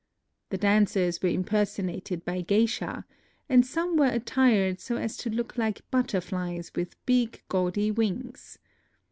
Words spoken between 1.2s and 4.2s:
were impersonated by geisha; and some were